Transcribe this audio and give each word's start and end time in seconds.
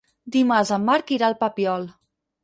Dimarts 0.35 0.71
en 0.77 0.87
Marc 0.87 1.13
irà 1.15 1.27
al 1.27 1.35
Papiol. 1.43 1.85